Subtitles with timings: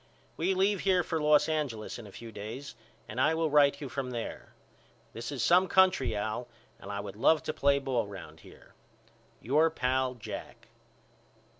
[0.35, 2.73] We leave here for Los Angeles in a few days
[3.07, 4.55] and I will write you from there.
[5.13, 6.47] This is some country Al
[6.79, 8.73] and I would love to play ball round here.
[9.43, 10.69] Your Pal, JACK.